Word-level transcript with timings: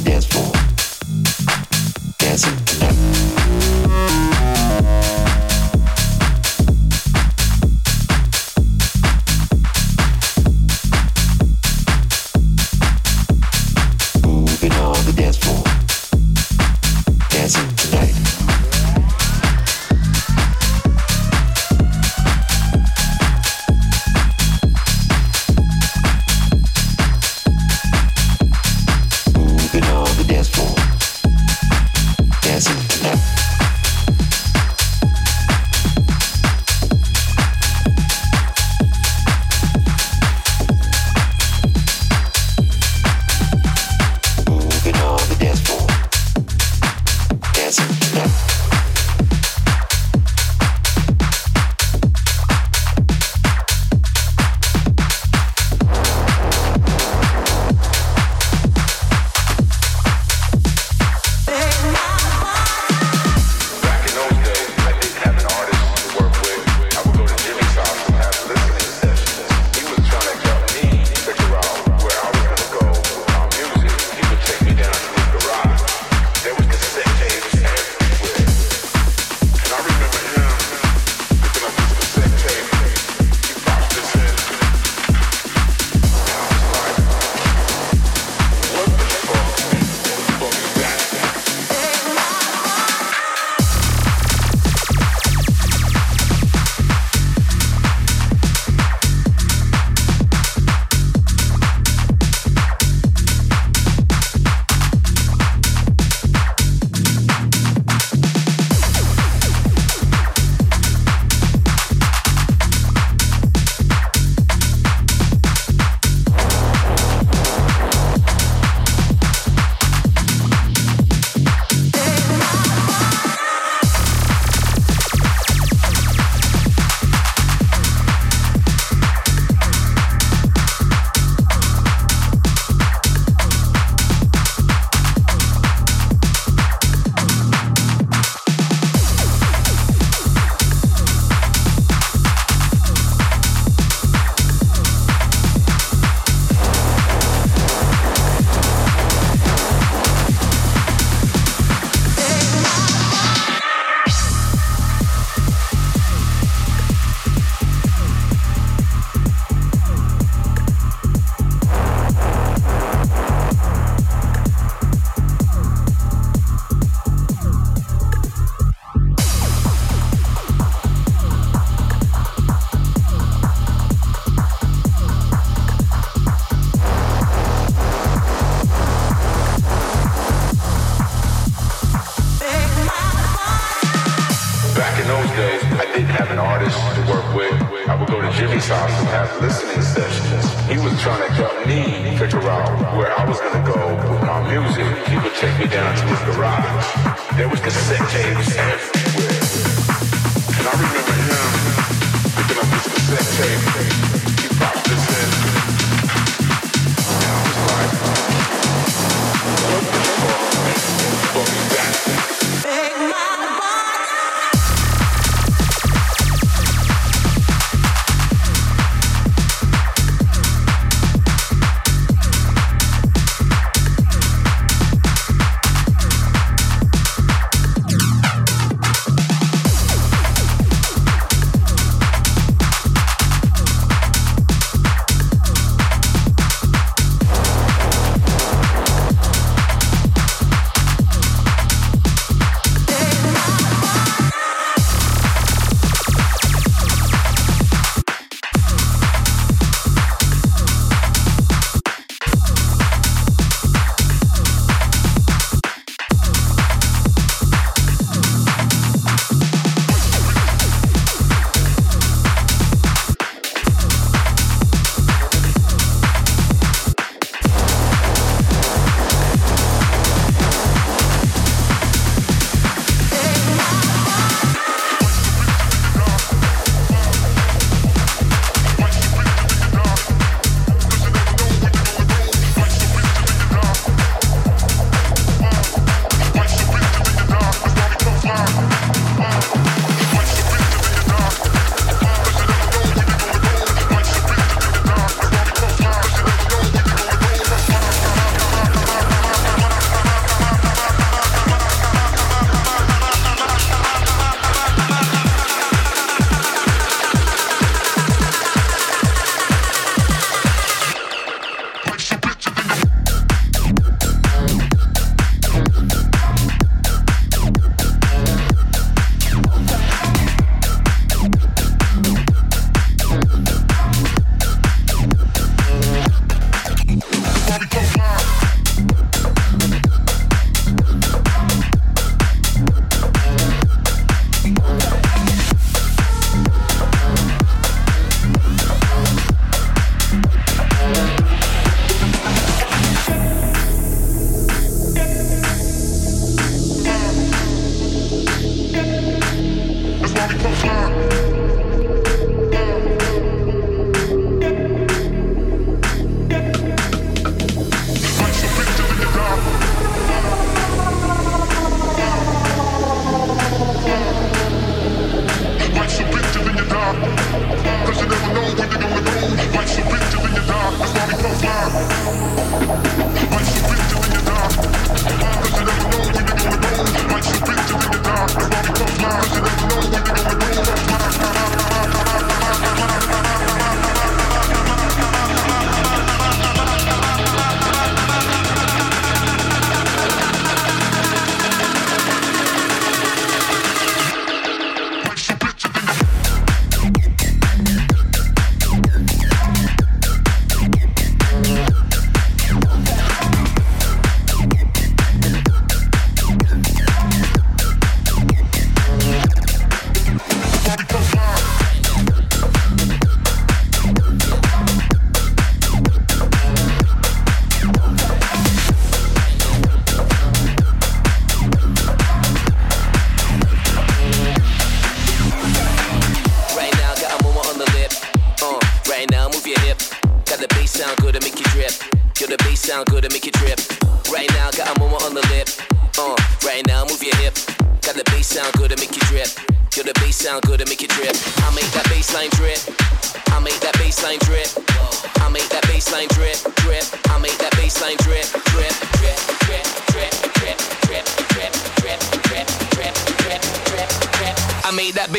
dance 0.00 0.26
floor. 0.26 0.52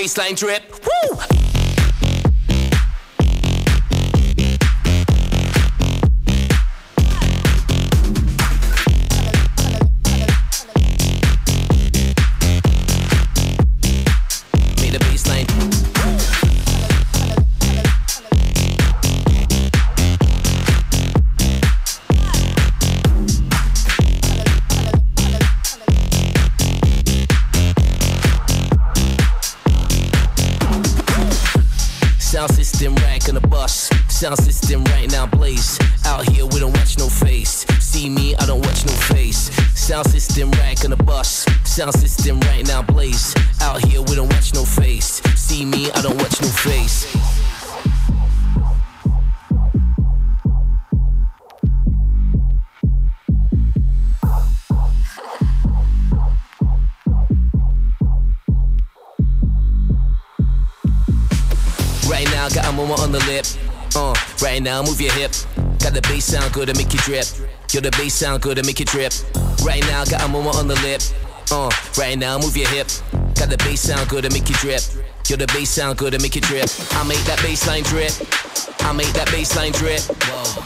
baseline 0.07 0.37
trip. 0.37 0.86
Drip. 67.07 67.25
Yo, 67.71 67.79
the 67.79 67.91
bass 67.91 68.13
sound 68.13 68.41
good 68.41 68.57
to 68.57 68.63
make 68.63 68.79
you 68.79 68.85
drip. 68.85 69.13
Right 69.63 69.81
now, 69.87 70.03
got 70.03 70.23
a 70.23 70.27
moment 70.27 70.57
on 70.57 70.67
the 70.67 70.75
lip. 70.83 71.01
Uh, 71.49 71.71
right 71.97 72.17
now, 72.19 72.37
move 72.37 72.57
your 72.57 72.67
hip. 72.67 72.87
Got 73.39 73.47
the 73.49 73.57
bass 73.63 73.79
sound 73.79 74.09
good 74.09 74.25
to 74.25 74.29
make 74.29 74.49
you 74.49 74.55
drip. 74.55 74.81
Yo, 75.27 75.37
the 75.37 75.47
bass 75.47 75.69
sound 75.69 75.97
good 75.97 76.11
to 76.11 76.19
make 76.19 76.35
you 76.35 76.41
drip. 76.41 76.67
I 76.91 77.07
make 77.07 77.23
that 77.23 77.39
bass 77.41 77.65
line 77.65 77.83
drip. 77.83 78.11
I 78.83 78.91
make 78.91 79.11
that 79.13 79.31
bass 79.31 79.55
line 79.55 79.71
drip. 79.71 80.03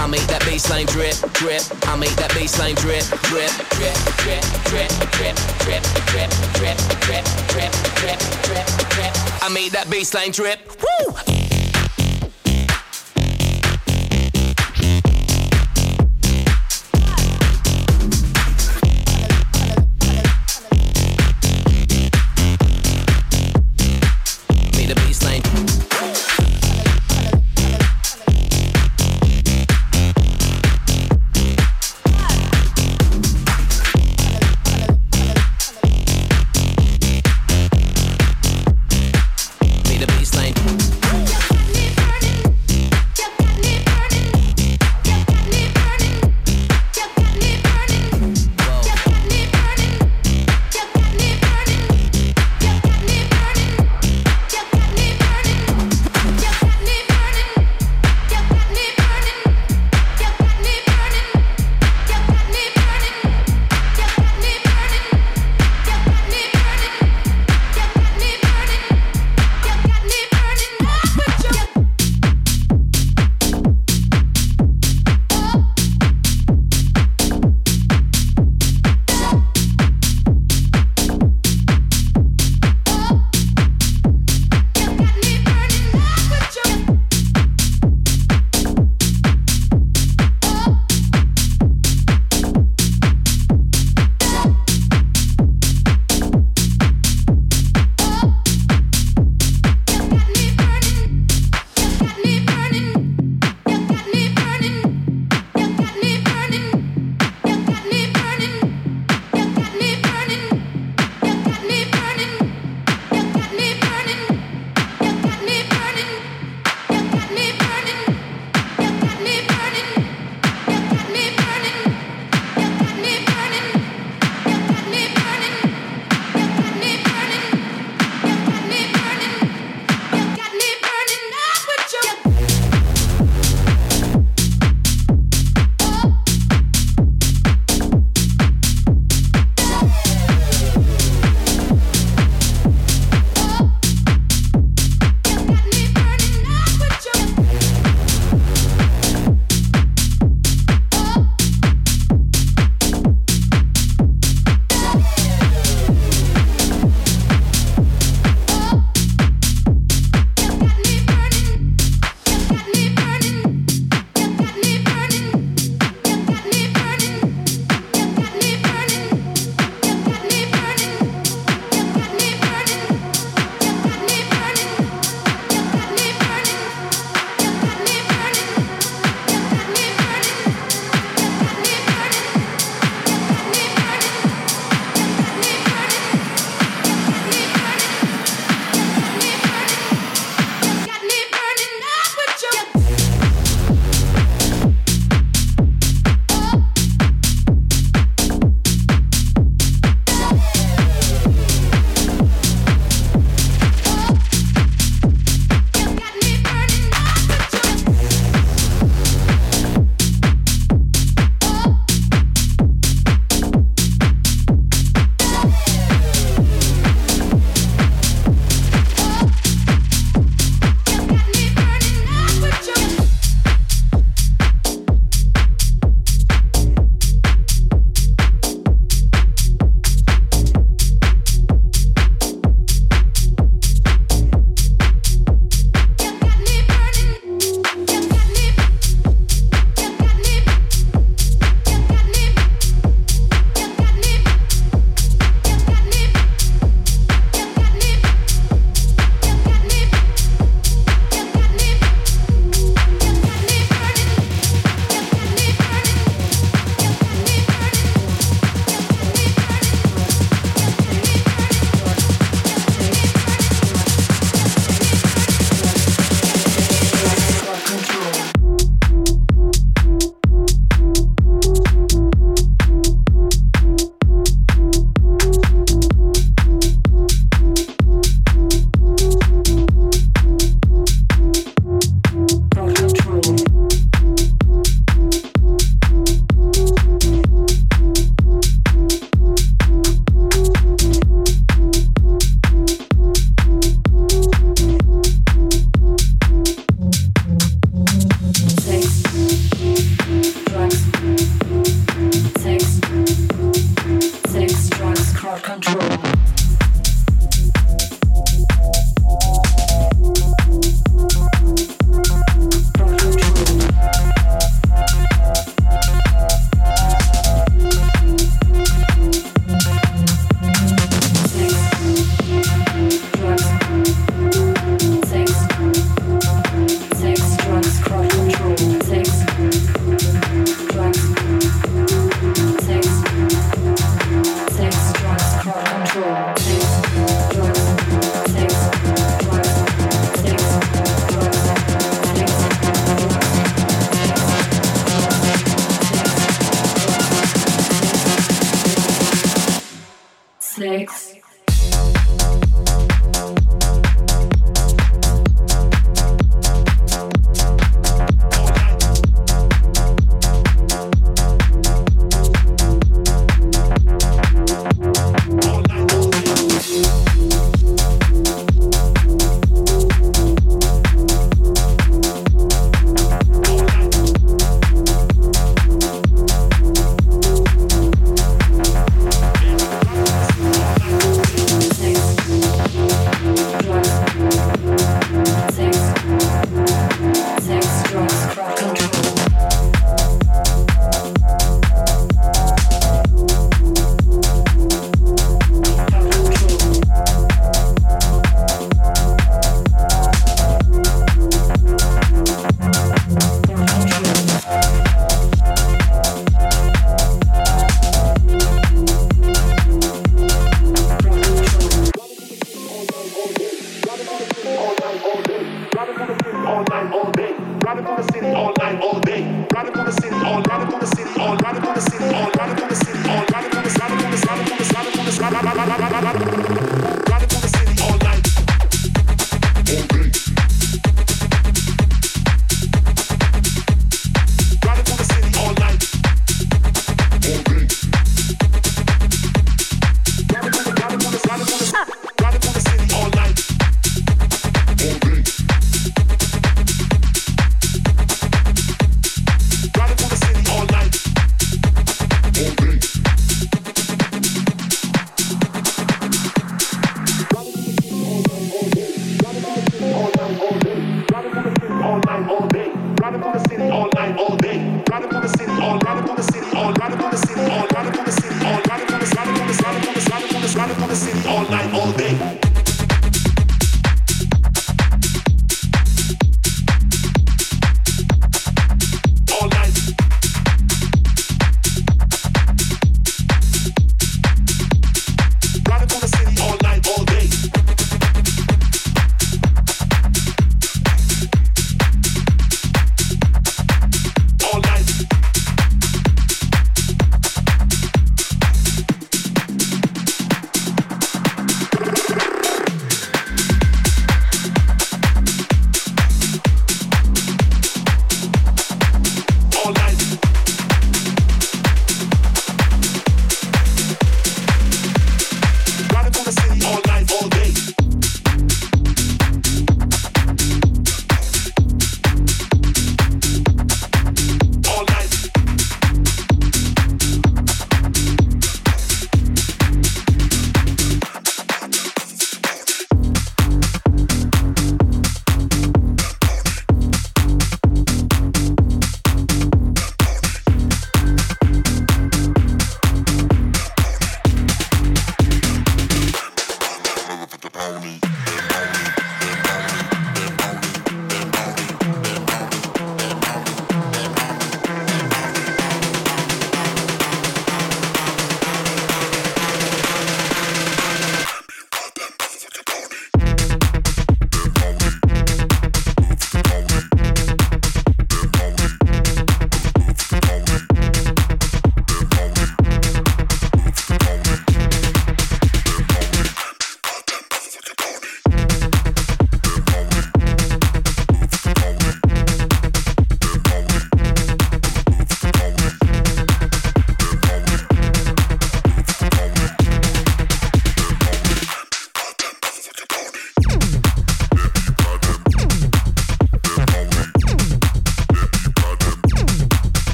I 0.00 0.06
make 0.06 0.24
that 0.32 0.40
bass 0.48 0.70
line 0.70 0.86
drip, 0.86 1.14
drip. 1.36 1.62
I 1.84 1.96
make 1.96 2.16
that 2.16 2.32
bass 2.32 2.58
line 2.58 2.76
drip, 2.76 3.04
drip, 3.28 3.52
drip, 3.76 3.96
drip, 4.24 4.42
drip, 4.72 4.88
drip, 5.12 5.36
drip, 5.60 5.82
drip, 6.08 6.32
drip, 6.56 6.78
drip, 7.04 7.24
drip, 7.52 7.72
drip, 8.00 8.18
drip, 8.48 8.66
drip. 8.88 9.12
I 9.44 9.50
made 9.52 9.72
that 9.72 9.88
bass 9.90 10.14
line 10.14 10.30
drip. 10.32 10.60
Woo! 10.80 11.41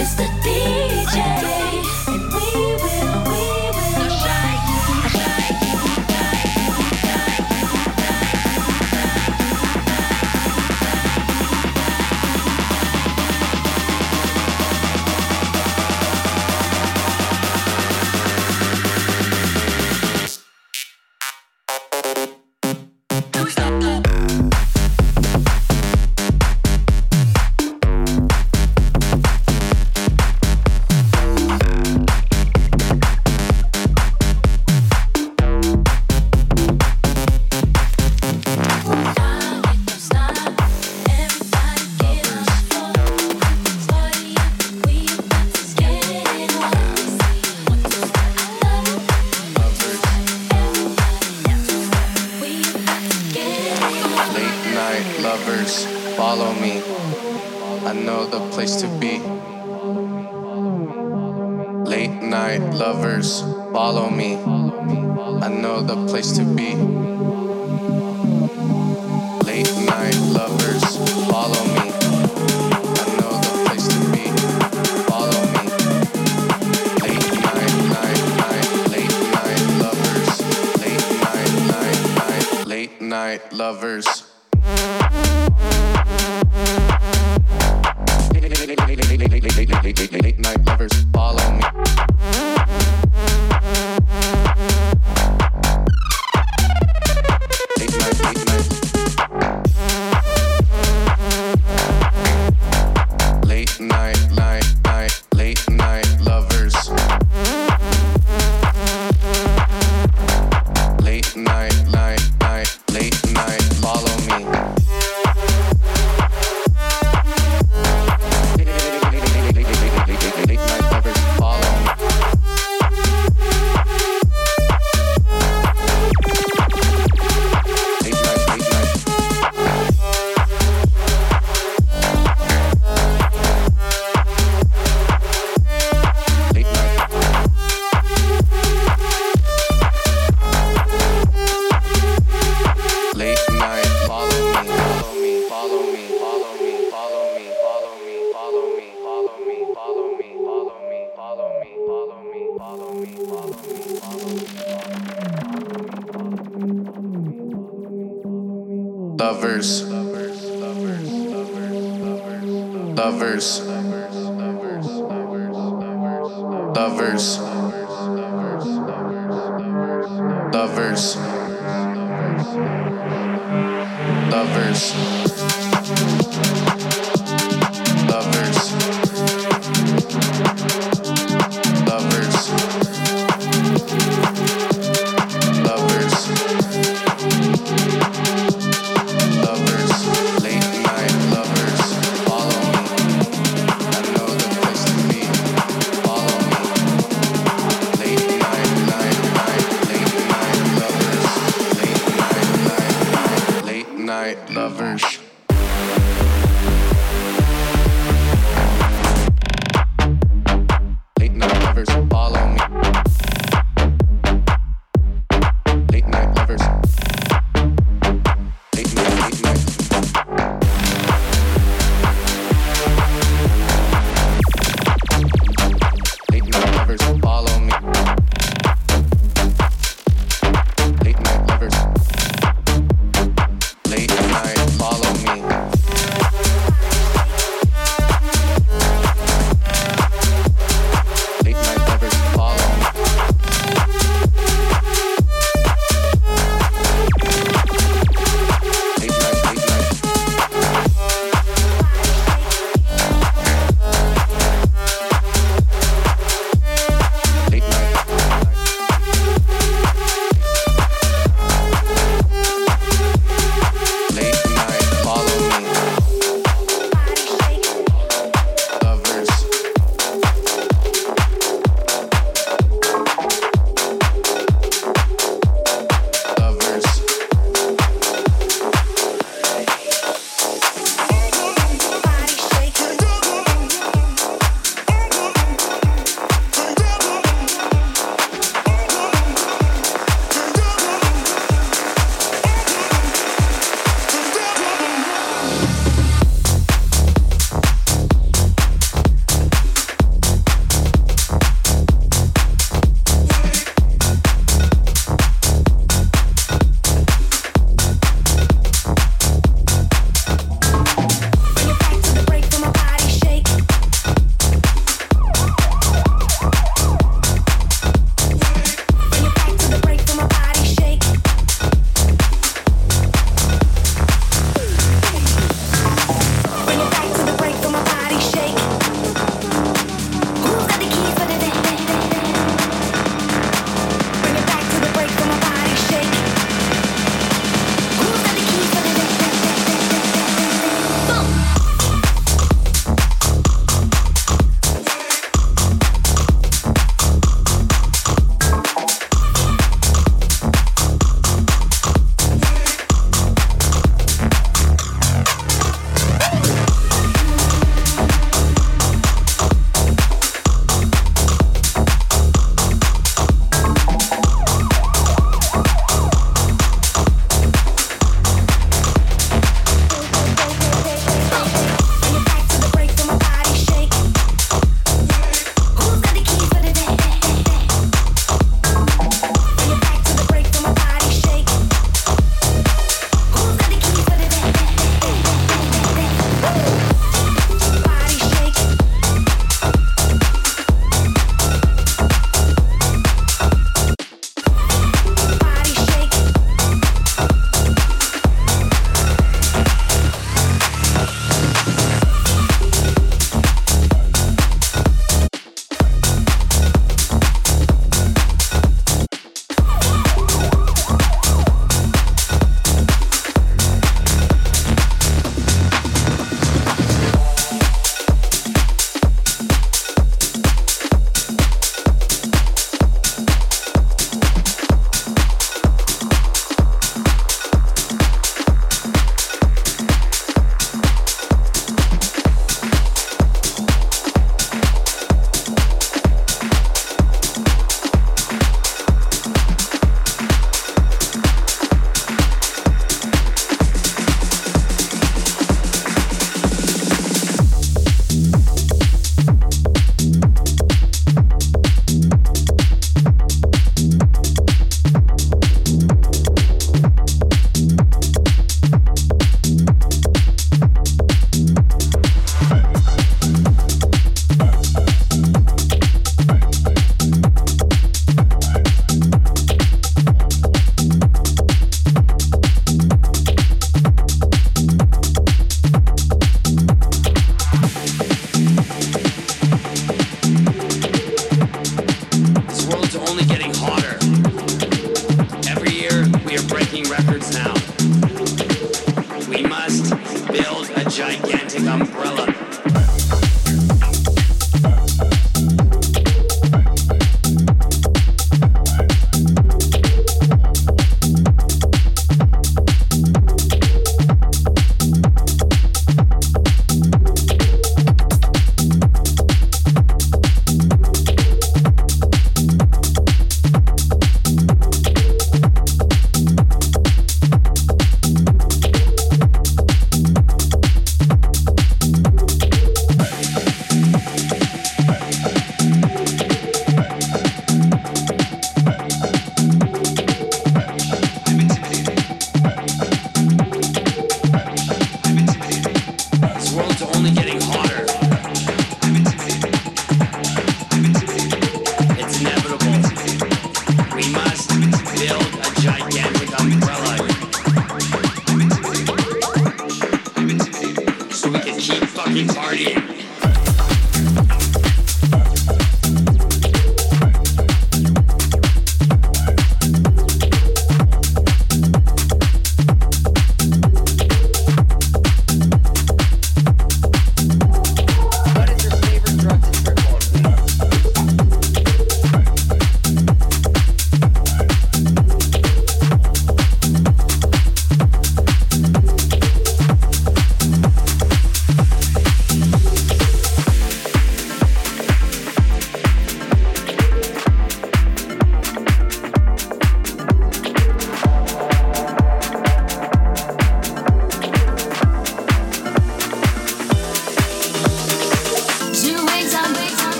Mr. 0.00 0.39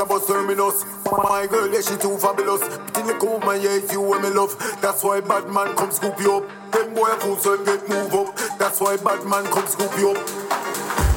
the 0.00 0.06
bus 0.06 0.26
terminus. 0.26 0.84
My 1.04 1.46
girl, 1.46 1.68
yeah, 1.68 1.84
she 1.84 1.96
too 2.00 2.16
fabulous. 2.16 2.64
But 2.64 2.96
in 2.96 3.06
the 3.06 3.16
woman, 3.20 3.60
yeah, 3.60 3.76
it's 3.76 3.92
you 3.92 4.00
and 4.00 4.22
me 4.24 4.30
love. 4.30 4.56
That's 4.80 5.04
why 5.04 5.20
bad 5.20 5.52
man 5.52 5.76
come 5.76 5.90
scoop 5.90 6.18
you 6.20 6.40
up. 6.40 6.72
Them 6.72 6.94
boy 6.94 7.12
fool, 7.20 7.36
so 7.36 7.62
get 7.64 7.86
move 7.86 8.14
up. 8.14 8.34
That's 8.56 8.80
why 8.80 8.96
bad 8.96 9.26
man 9.28 9.44
come 9.52 9.66
scoop 9.66 9.92
you 9.98 10.16
up. 10.16 10.20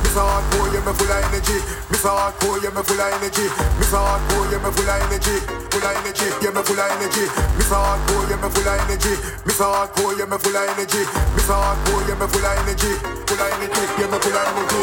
Miss 0.03 0.15
Hardcore, 0.19 0.67
yeah, 0.75 0.83
me 0.83 0.91
full 0.99 1.11
of 1.15 1.23
energy. 1.31 1.57
Miss 1.87 2.03
Hardcore, 2.03 2.59
yeah, 2.59 2.75
me 2.75 2.83
full 2.83 2.99
of 2.99 3.13
energy. 3.15 3.47
Miss 3.79 3.91
Hardcore, 3.95 4.51
yeah, 4.51 4.59
me 4.59 4.69
full 4.75 4.89
of 4.89 4.99
energy 4.99 5.62
full 5.73 5.81
of 5.81 5.97
energy, 5.97 6.29
yeah, 6.41 6.53
me 6.53 6.61
full 6.61 6.77
of 6.77 6.85
energy. 6.93 7.25
Miss 7.57 7.73
hardcore, 7.73 8.29
yeah, 8.29 8.37
me 8.37 8.49
full 8.53 8.69
of 8.69 8.77
energy. 8.77 9.17
Miss 9.45 9.57
hardcore, 9.57 10.13
yeah, 10.13 10.29
me 10.29 10.37
full 10.37 10.53
of 10.53 10.69
energy. 10.69 11.01
Miss 11.33 11.49
hardcore, 11.49 12.05
yeah, 12.05 12.13
me 12.13 12.27
full 12.29 12.45
of 12.45 12.53
energy. 12.61 12.93
Full 13.25 13.41
of 13.41 13.49
energy, 13.57 13.83
yeah, 13.97 14.05
me 14.05 14.17
full 14.21 14.37
of 14.37 14.45
energy. 14.53 14.81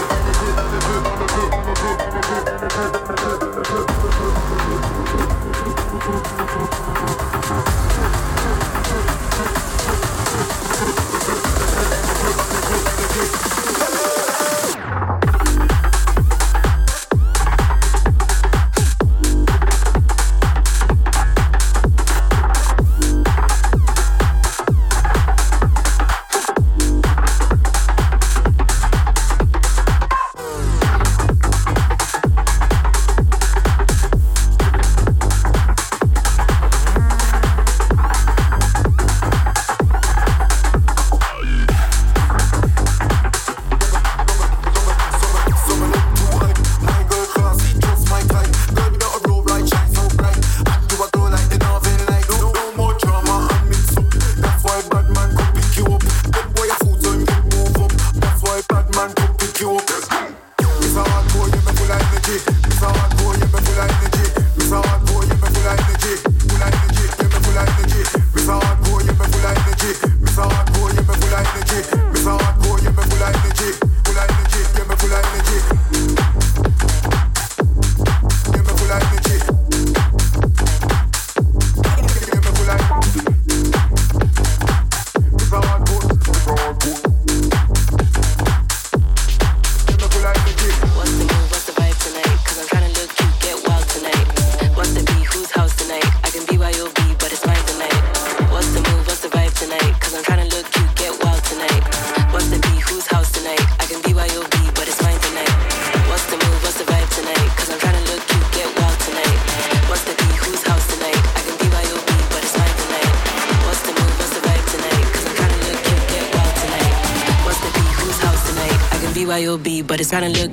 It's 120.01 120.11
gotta 120.11 120.30
look 120.30 120.49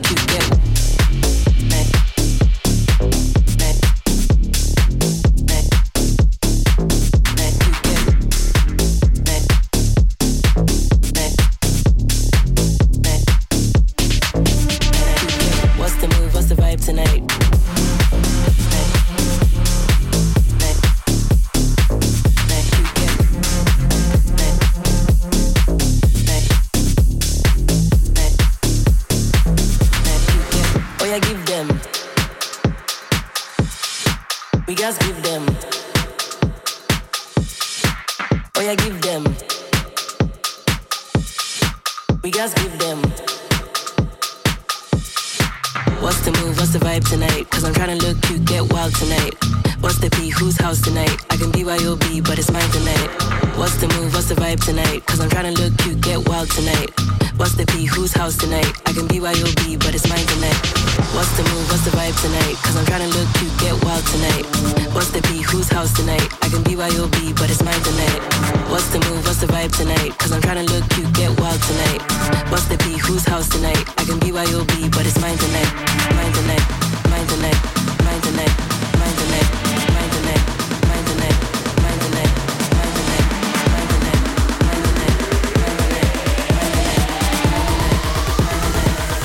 BYOB, 74.38 74.92
but 74.92 75.04
it's 75.04 75.20
mind 75.20 75.40
connect, 75.40 75.74
mind 76.14 76.34
connect, 76.36 76.70
mind 77.10 77.28
connect, 77.28 77.58
mind 78.06 78.22
connect, 78.22 78.54
mind 78.94 79.18
connect, 79.18 79.50
mind 79.90 80.12
connect, 80.14 80.46
mind 80.62 80.94
connect, 80.94 80.94
mind 80.94 81.10
connect, 81.10 81.42
mind 81.82 82.00
connect, 82.04 82.38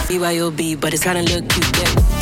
BYOB, 0.09 0.81
but 0.81 0.95
it's 0.95 1.03
kinda 1.03 1.21
look 1.21 1.47
cute, 1.47 1.77
yeah. 1.79 2.22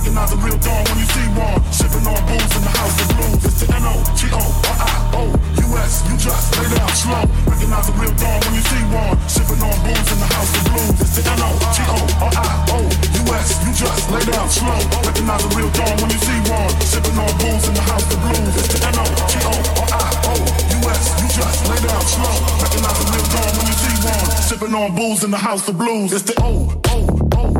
Recognize 0.00 0.32
a 0.32 0.40
real 0.40 0.56
dog 0.64 0.88
when 0.88 0.96
you 0.96 1.04
see 1.12 1.28
one. 1.36 1.60
Sipping 1.68 2.08
on 2.08 2.16
booze 2.24 2.56
in 2.56 2.64
the 2.64 2.72
house 2.72 2.96
of 3.04 3.12
blues. 3.20 3.44
It's 3.44 3.60
the 3.60 3.68
N-O-T-O-R-I-O-U-S. 3.84 4.32
You 6.08 6.16
just 6.16 6.56
lay 6.56 6.72
down 6.72 6.88
slow. 6.96 7.28
Recognize 7.44 7.84
a 7.84 7.92
real 8.00 8.16
dog 8.16 8.40
when 8.48 8.56
you 8.56 8.64
see 8.64 8.80
one. 8.96 9.12
Sipping 9.28 9.60
on 9.60 9.76
booze 9.84 10.08
in 10.08 10.16
the 10.24 10.24
house 10.24 10.56
of 10.56 10.64
blues. 10.72 11.04
It's 11.04 11.20
the 11.20 11.28
N-O-T-O-R-I-O-U-S. 11.36 12.40
You 13.60 13.76
just 13.76 14.08
lay 14.08 14.24
down 14.24 14.48
slow. 14.48 14.80
Recognize 15.04 15.44
a 15.44 15.52
real 15.52 15.68
dog 15.76 15.92
when 16.00 16.08
you 16.08 16.20
see 16.24 16.40
one. 16.48 16.72
Sipping 16.80 17.20
on 17.20 17.36
booze 17.36 17.68
in 17.68 17.76
the 17.76 17.84
house 17.84 18.08
of 18.08 18.16
blues. 18.24 18.56
It's 18.56 18.72
the 18.72 18.80
N-O-T-O-R-I-O-U-S. 18.96 20.24
You 21.20 21.28
just 21.28 21.60
lay 21.68 21.76
down 21.76 22.04
slow. 22.08 22.40
Recognize 22.56 22.96
a 23.04 23.06
real 23.12 23.28
dog 23.36 23.52
when 23.52 23.68
you 23.68 23.76
see 23.76 24.00
one. 24.08 24.32
Sipping 24.48 24.72
on 24.72 24.96
booze 24.96 25.28
in 25.28 25.30
the 25.30 25.36
house 25.36 25.68
of 25.68 25.76
blues. 25.76 26.16
It's 26.16 26.24
the 26.24 26.40
O, 26.40 26.72
O, 26.88 27.04
O. 27.36 27.59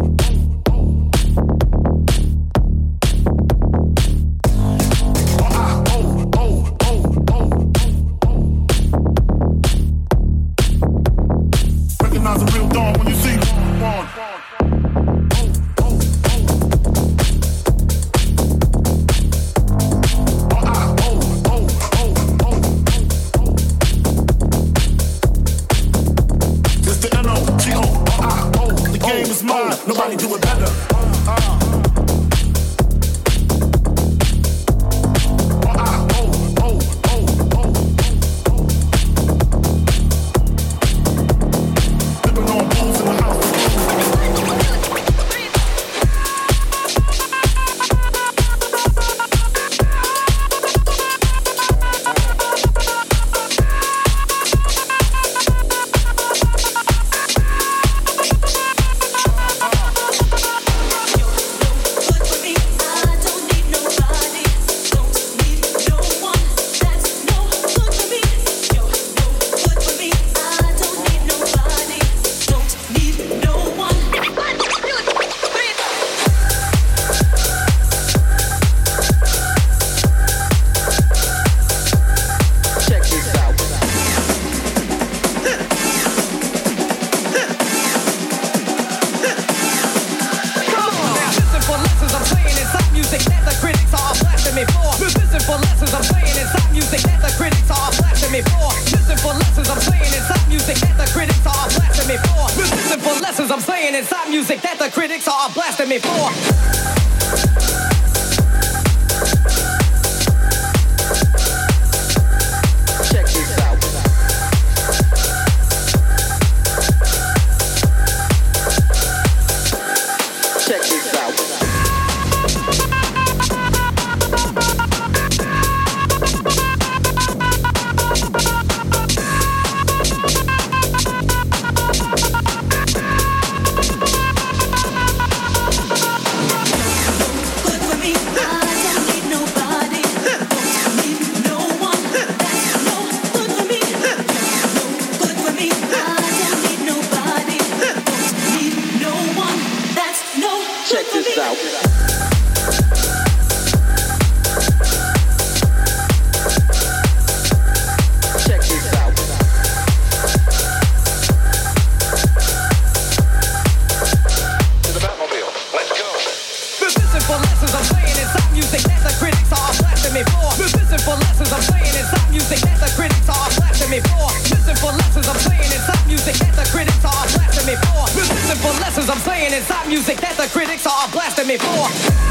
me 181.50 181.58
for. 181.58 182.29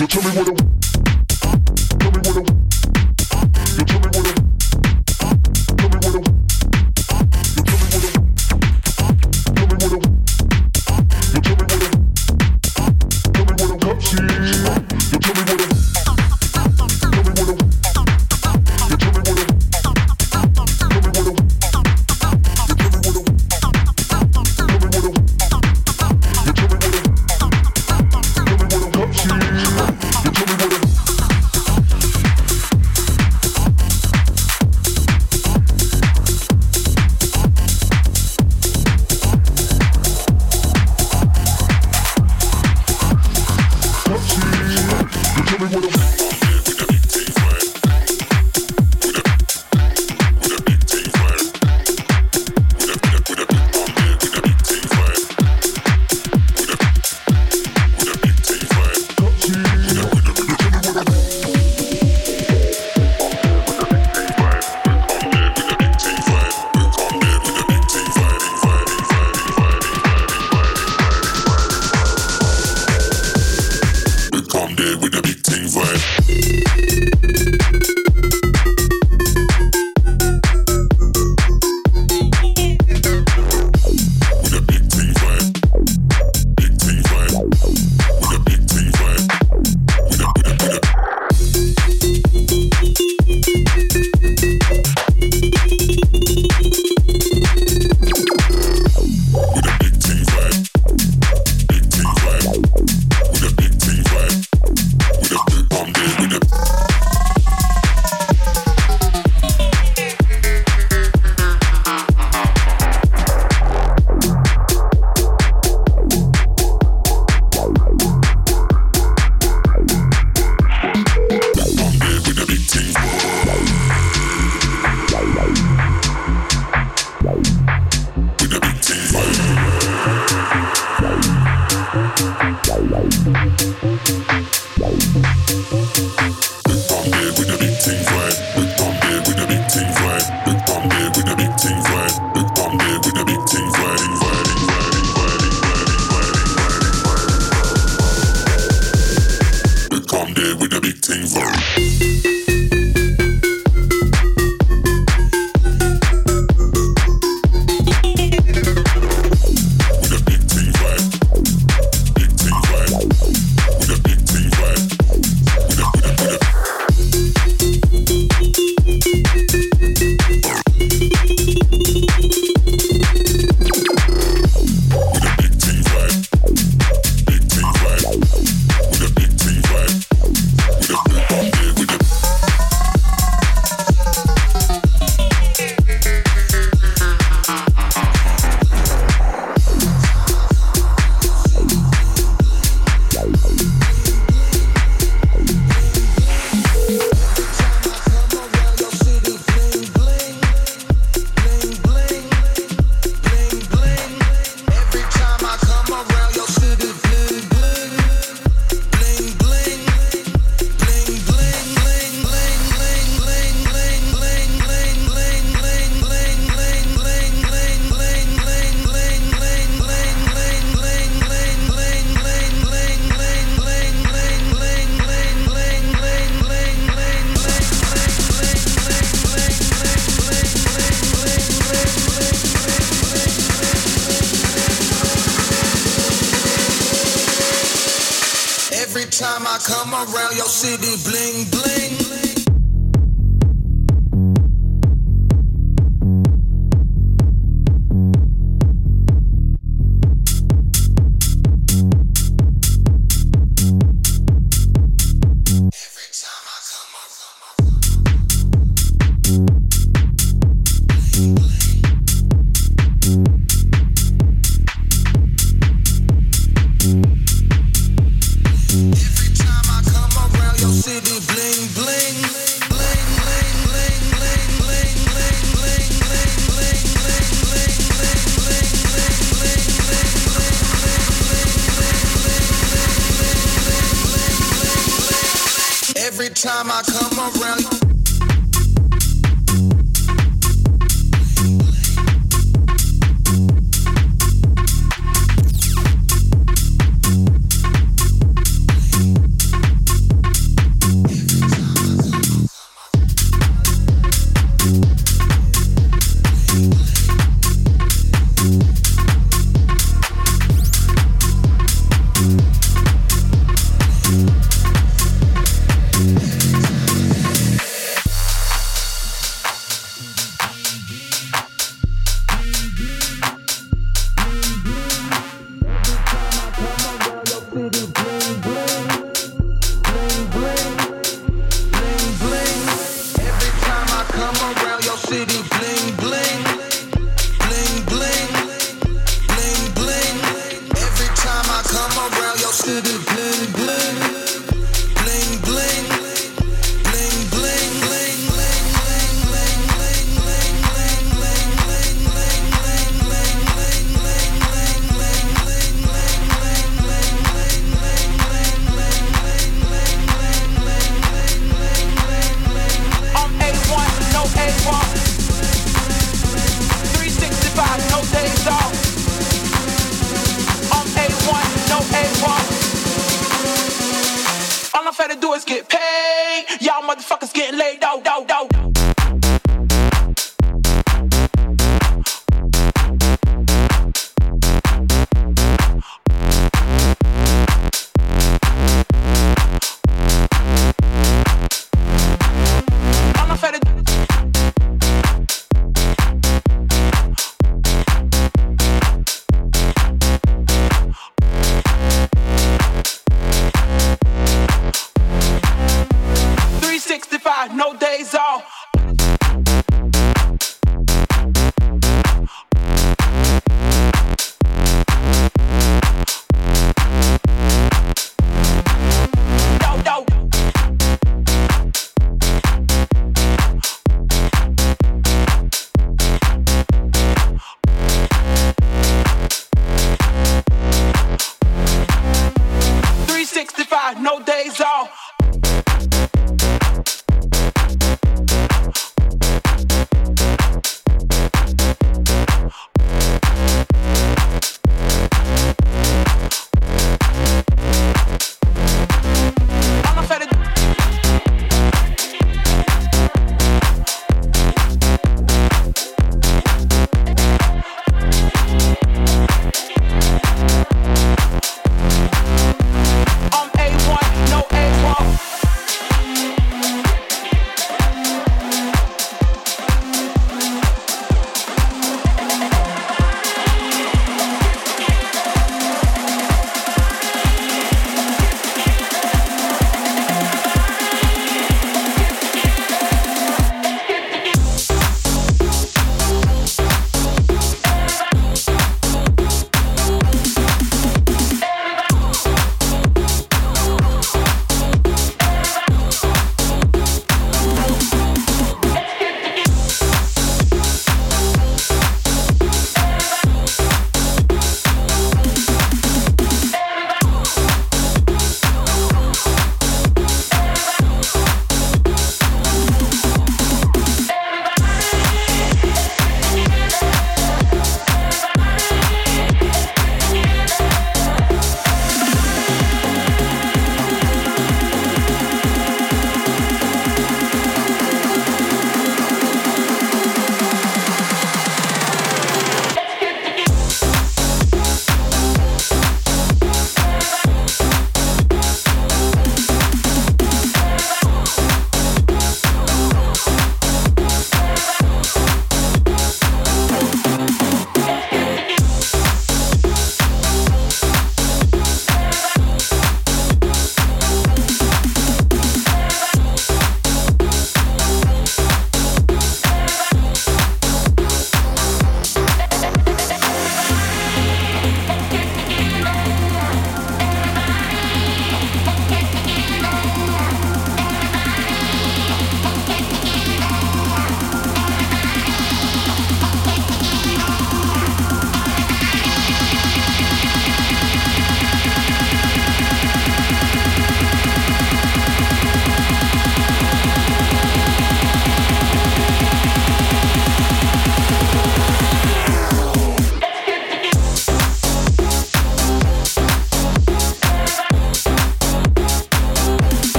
With 0.00 0.14
a 0.14 0.16
big 0.16 0.32
thing 0.32 0.44
vibe. 0.44 1.17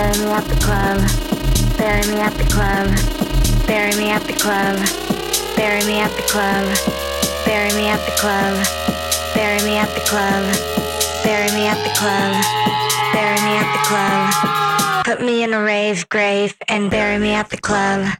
Bury 0.00 0.24
me 0.24 0.30
at 0.32 0.44
the 0.44 0.56
club, 0.56 0.98
bury 1.76 2.00
me 2.06 2.20
at 2.20 2.32
the 2.38 2.44
club, 2.44 2.88
bury 3.66 3.94
me 3.96 4.08
at 4.08 4.22
the 4.22 4.32
club, 4.32 4.78
bury 5.56 5.84
me 5.84 6.00
at 6.00 6.10
the 6.16 6.22
club, 6.22 6.64
bury 7.44 7.70
me 7.74 7.86
at 7.86 8.00
the 8.06 8.12
club, 8.16 8.56
bury 9.34 9.62
me 9.62 9.76
at 9.76 9.92
the 9.94 10.00
club, 10.08 10.42
bury 11.22 11.52
me 11.52 11.66
at 11.66 11.76
the 11.84 11.92
club, 12.00 12.32
bury 13.12 13.40
me 13.44 13.54
at 13.60 13.68
the 13.76 13.82
club. 13.88 15.04
Put 15.04 15.20
me 15.20 15.42
in 15.42 15.52
a 15.52 15.62
rave 15.62 16.08
grave 16.08 16.56
and 16.66 16.90
bury 16.90 17.18
me 17.18 17.34
at 17.34 17.50
the 17.50 17.58
club. 17.58 18.19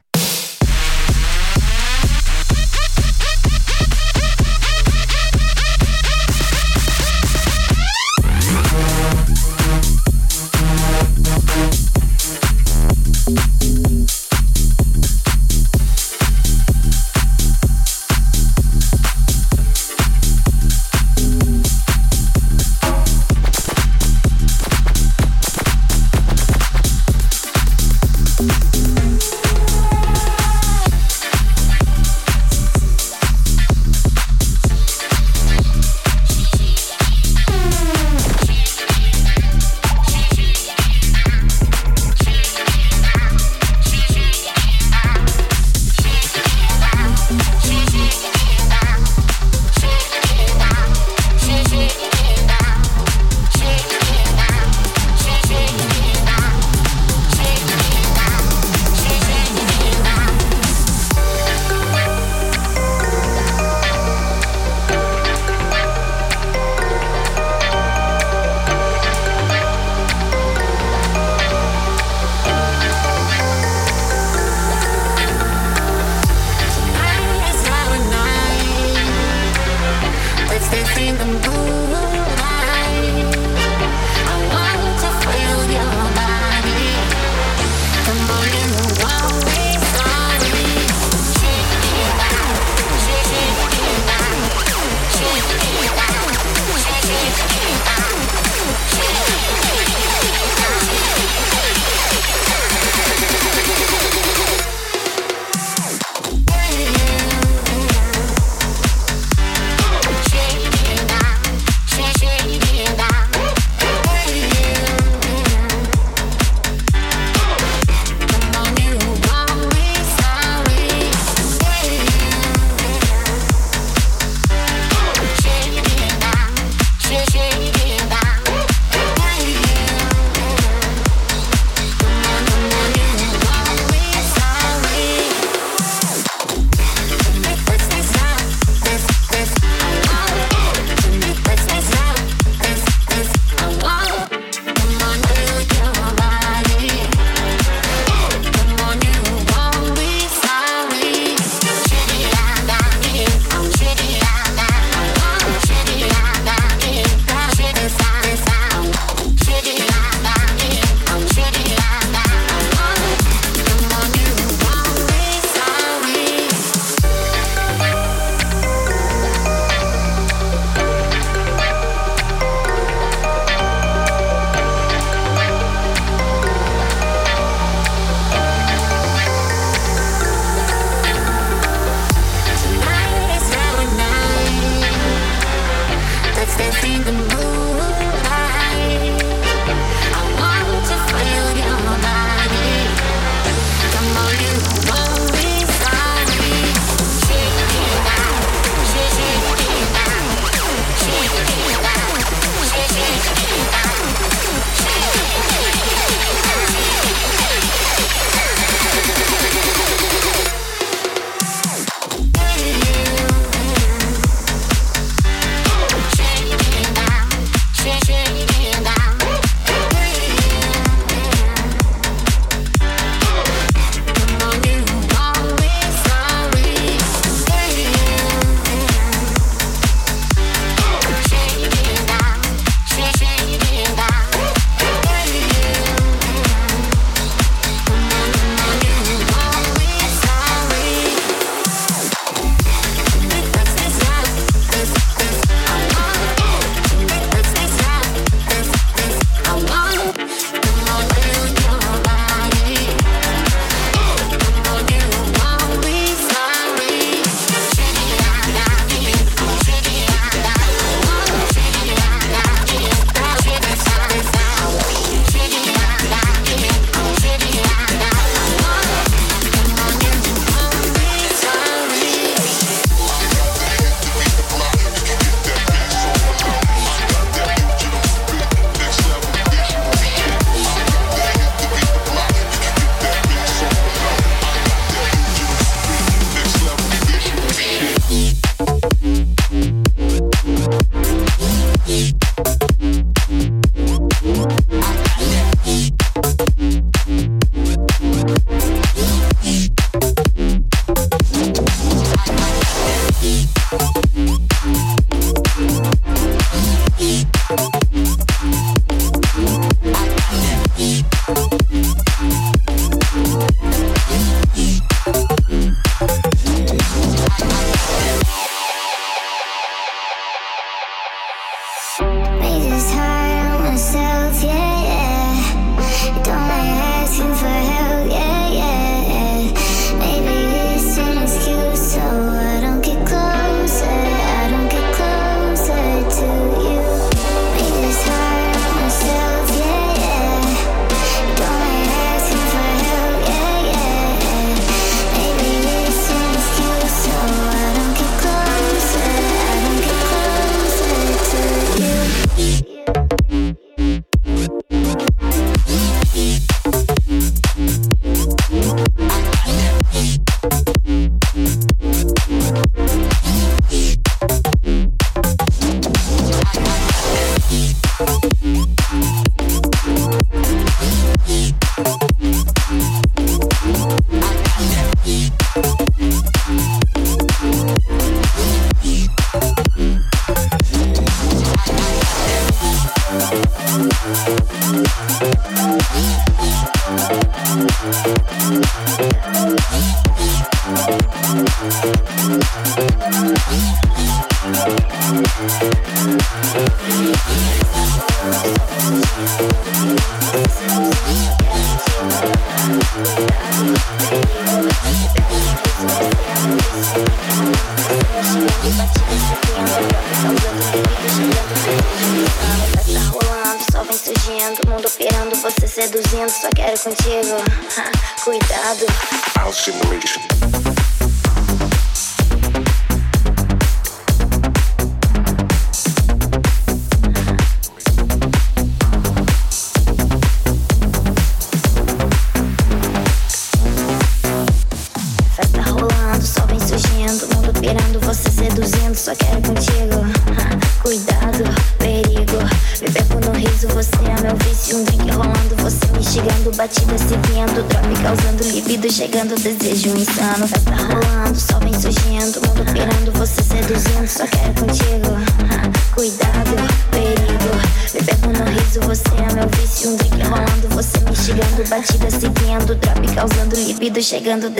Chegando 464.21 464.51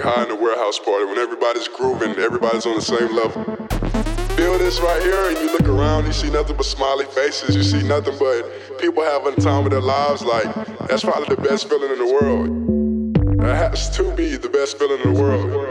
like 0.00 0.14
high 0.14 0.22
in 0.22 0.28
the 0.28 0.34
warehouse 0.34 0.78
party 0.78 1.04
when 1.04 1.18
everybody's 1.18 1.68
grooving, 1.68 2.10
everybody's 2.18 2.66
on 2.66 2.74
the 2.74 2.80
same 2.80 3.14
level. 3.14 3.44
Feel 4.36 4.58
this 4.58 4.80
right 4.80 5.02
here, 5.02 5.28
and 5.28 5.38
you 5.38 5.52
look 5.52 5.68
around, 5.68 6.06
you 6.06 6.12
see 6.12 6.30
nothing 6.30 6.56
but 6.56 6.64
smiley 6.64 7.04
faces, 7.06 7.54
you 7.54 7.62
see 7.62 7.86
nothing 7.86 8.16
but 8.18 8.78
people 8.78 9.02
having 9.02 9.34
the 9.34 9.40
time 9.40 9.64
of 9.64 9.70
their 9.70 9.80
lives. 9.80 10.22
Like, 10.22 10.46
that's 10.86 11.02
probably 11.02 11.34
the 11.34 11.42
best 11.42 11.68
feeling 11.68 11.90
in 11.90 11.98
the 11.98 12.06
world. 12.06 13.40
That 13.40 13.72
has 13.72 13.90
to 13.96 14.10
be 14.12 14.36
the 14.36 14.48
best 14.48 14.78
feeling 14.78 15.00
in 15.00 15.14
the 15.14 15.20
world. 15.20 15.69